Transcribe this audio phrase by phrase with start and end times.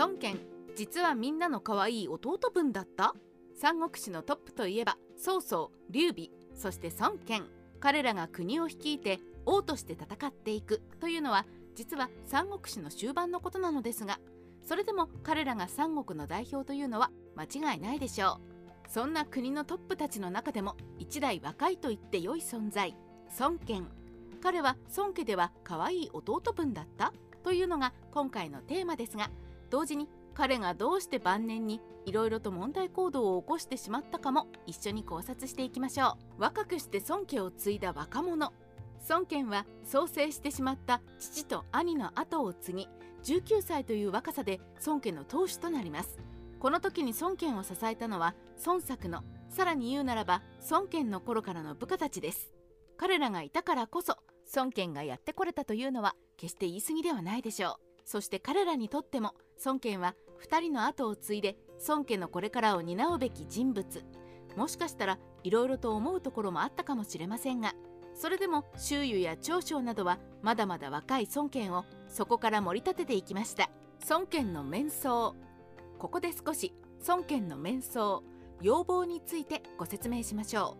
[0.00, 0.40] 孫権
[0.76, 3.14] 実はみんなの可愛い弟分だった？
[3.54, 7.44] 三国志のトップといえば曹操劉備そして孫権
[7.80, 10.80] 彼らが国を率いて王として戦っていく。
[11.00, 11.44] というのは
[11.74, 14.18] 実は三国志の終盤のことなのですが
[14.66, 18.40] それでも彼らが三国の代表というのは間違いないでしょ
[18.86, 18.90] う。
[18.90, 22.96] そんな国のトップたちの中でも一代若いと言って良い存在。
[23.38, 23.86] 孫権
[24.42, 27.12] 彼は孫家では可愛い弟分だった？
[27.42, 29.30] というのが今回のテーマですが
[29.70, 36.42] 同時に彼がどうして晩年にいろいろと問題行動を起こしてしまったかも一緒に考察していきましょう。
[36.42, 38.52] 若くして孫家を継いだ若者
[39.08, 42.88] 孫権は創生してしまった父と兄の後を継ぎ
[43.24, 46.18] 19歳という若さで孫家の当主となります
[46.58, 48.34] この時に孫権を支えたのは
[48.66, 52.52] 孫作のさらに言うならば孫権の頃からの部下たちです。
[52.96, 54.18] 彼らがいたからこそ
[54.54, 57.89] 孫権がやってこれたというのは決して言い過ぎではないでしょう。
[58.10, 64.04] そして彼らにとっても孫権は2人の後を継いで孫家のこれからを担うべき人物。
[64.56, 67.72] もしかしたらいろいろと思うところもあったかもしれませんが
[68.12, 73.70] それでも周囲や長将などはまだまだ若い孫権をそこから盛り立てていきました。
[74.08, 75.32] 孫権の面相。
[76.00, 76.74] ここで少し
[77.06, 78.22] 孫権の面相
[78.60, 80.76] 要望についてご説明しましょ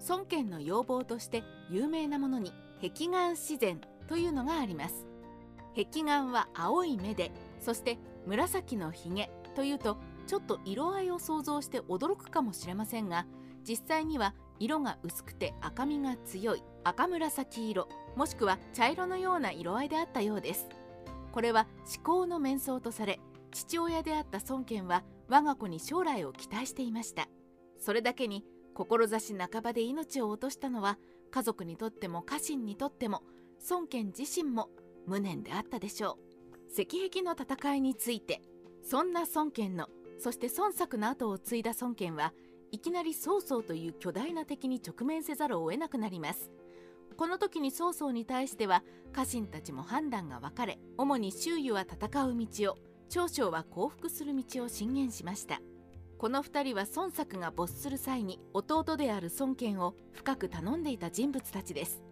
[0.00, 0.02] う。
[0.08, 5.13] 孫権の要望として有名なものに壁眼自然というのがあります。
[5.74, 13.26] 壁眼は青い目でそして紫のひげというとちょっと色合いを想像して驚くかもしれませんが
[13.66, 20.68] 実際には色が薄くて赤みが強い赤紫色もしくは茶色のような色合いであったようです。
[21.32, 23.18] これは至高の面相とされ
[23.50, 27.28] 父親であった孫権は我が子に将来を期待していました。
[27.78, 28.44] それだけに
[28.74, 30.98] 志半ばで命を落としたのは
[31.30, 33.22] 家族にとっても家臣にとっても
[33.68, 34.68] 孫権自身も
[35.06, 36.72] 無念であったでしょう。
[36.72, 38.42] 石壁の戦いについて
[38.82, 39.88] そんな孫権の
[40.18, 42.32] そして孫作の後を継いだ孫権は
[42.72, 46.50] いきなり曹操という巨大な敵に直面せざるを得なくなります。
[47.16, 48.82] この時に曹操に対しては
[49.12, 52.78] 家臣たちも判断が分かれ主に周囲は戦う道を
[53.08, 55.60] 長将は降伏する道を進言しました。
[56.18, 62.02] この2人は孫作が没する際に弟である孫権を深く頼んでいた人物たちです。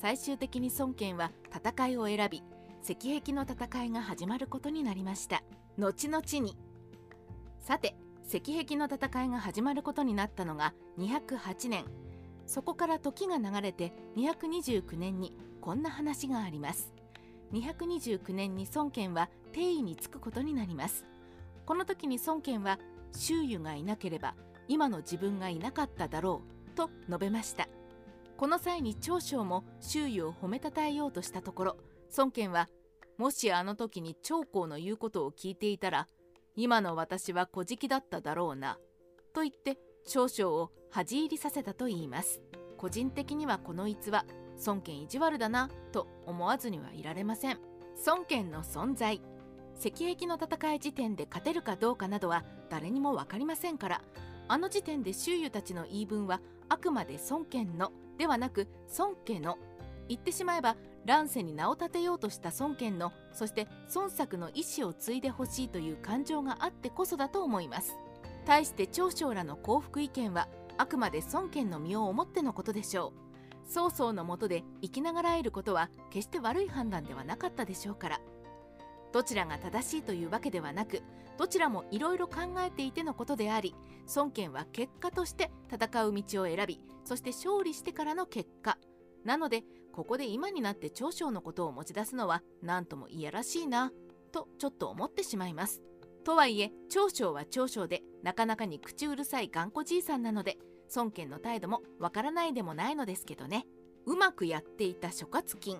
[0.00, 2.42] 最終的に孫権は戦いを選び
[2.82, 5.42] 石壁の戦いが始まることになりました。
[5.76, 6.56] 後々に。
[7.58, 11.84] さて石壁の戦いが始まることになったのが208年。
[12.46, 16.92] そこから時が流れて229年にこんな話があります。
[17.52, 21.04] 229年に孫権は帝位につくことになります。
[21.66, 22.78] この時に孫権は
[23.12, 24.34] 周囲がいなければ
[24.68, 27.68] 今の自分がいなかっただろうと述べました。
[28.38, 31.76] この際に長将も周囲を褒めたたえようとしたところ
[32.16, 32.68] 孫権は
[33.18, 36.06] もしあの時に長江の言うことを聞いていたら
[36.54, 38.78] 今の私は小じだっただろうな
[39.34, 39.76] と言って
[40.06, 42.40] 少々を恥入りさせたと言います。
[42.76, 44.24] 個人的にはこの逸話
[44.66, 47.58] 孫権意地悪だなと思わずにはいられません。
[48.06, 49.20] 孫権の存在
[49.76, 54.02] 石壁の戦い時点で勝てるかどうかなどは誰にも分かりませんから
[54.46, 58.68] あの時点で周囲たちの言い分はあくまで孫権のではなく
[58.98, 59.56] 孫家の。
[60.08, 67.96] 言ってしまえば乱世に名を立てようとした孫権のそして孫作の意思を継いでほしいという感情があってこそだと思います。
[68.44, 70.48] 対して長将らの幸福意見は
[70.78, 73.12] あくまで孫権の身を思ってのことでしょ
[73.66, 73.70] う。
[73.70, 78.20] 曹操のもとで生きながらえることは決して悪い判断ではなかったでしょうから。
[79.12, 81.02] どちらが正しいというわけではなく
[81.38, 83.74] どちらもいろいろ考えていてのことであり
[84.14, 88.76] 孫権は結果として戦う道を選びそして勝利してからの結果。
[89.24, 93.90] なのでここで今になって長将のことを持ち出すのは何ともいやらしいな
[94.30, 95.80] とちょっと思ってしまいます。
[96.22, 100.58] とはいえ長将は長将でなかなかに口うるさい頑固じいさんなので
[100.94, 103.64] 孫権の態度もわからないでもないのですけどね。
[104.04, 105.78] うまくやっていた諸葛金。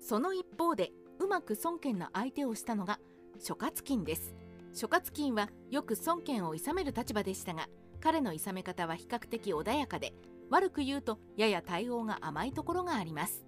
[0.00, 0.90] その一方で
[1.20, 2.98] うまく孫権の相手をしたのが
[3.38, 4.34] 諸葛金です。
[4.74, 7.68] 諸葛金はよく孫権を諌める立場でしたが
[8.00, 10.12] 彼の諌め方は比較的穏やかで
[10.50, 13.44] 悪く言うとやや対応が甘いところがあります。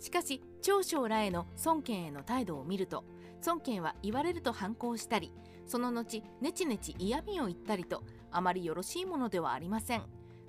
[0.00, 3.04] しかし長将らへの孫権への態度を見ると
[3.46, 5.32] 孫権は言われると反抗したり
[5.66, 10.02] その後ネチネチ嫌味を言ったりとあまりよろしいものではありません。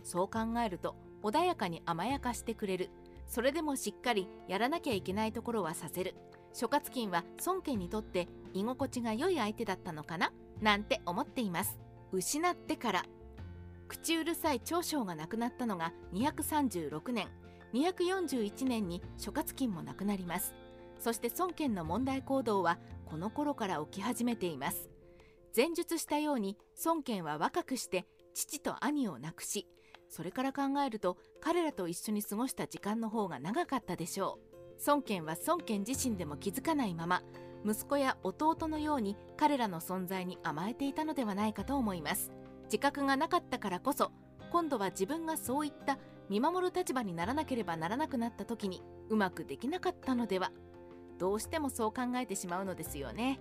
[0.04, 2.90] そう考えると穏やかに甘やかしてくれる。
[3.28, 6.16] それでもしっかりやらなきゃいけないところはさせる。
[6.54, 10.34] 諸葛金は孫権にとって居心地が良い相手だったのかな？
[10.62, 11.80] なんて思っています。
[12.12, 13.06] 失ってから。
[13.94, 17.28] 口うるさい長将が亡くなったのが236年
[17.76, 20.56] 241年に諸葛金も亡くなります。
[20.98, 24.90] そして孫権の問題行動はこの頃から起き始めています。
[25.56, 29.68] 前述したように孫権は若くして父と兄を亡くし
[30.10, 34.84] それから考えると彼らと一緒に過ごした時間の方が長かったでしょう。
[34.88, 37.22] 孫権は孫権自身でも気づかないまま
[37.64, 42.32] 息子や弟のように彼らの存在に甘えていたのではないかと思います。
[42.74, 44.12] 自覚がなかったからこそ
[44.52, 48.82] 今度は自分がそういった見守る立場にならなければならなくなった時に
[49.12, 50.52] うまくできなかったのでは
[51.20, 53.40] どうしてもそう考えてしまうのですよね。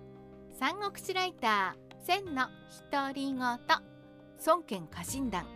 [0.59, 2.43] 三国志ライター千の
[2.91, 3.37] 独り言。
[3.39, 5.47] 孫権家臣団。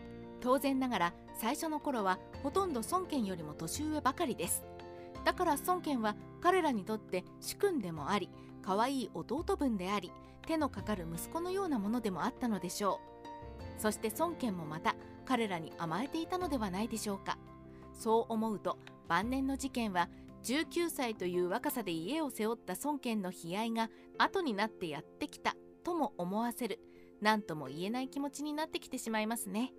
[0.42, 4.64] 当然ながら最初の頃はほとんど孫権よりも年上ばかりです。
[5.24, 8.32] だから孫権は彼らにとって主君でもあり
[8.64, 10.12] 可愛い弟分であり
[10.48, 13.17] 手のかかる息子のようなものでもあったのでしょう。
[13.78, 14.96] そして孫権もまた
[15.26, 17.38] 彼らに甘えていたのではないでしょうか
[17.94, 18.78] そう思うと
[19.08, 20.10] 晩年の事件は
[20.44, 26.80] 19歳という若さで家を背負った孫権の悲哀が後になってやってきたとも思わせる
[27.22, 29.74] 何とも言えない気持ちになってきてしまいますね。